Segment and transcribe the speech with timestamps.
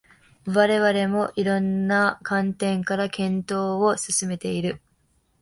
[0.47, 4.81] 我々も色々な観点から検討を進めている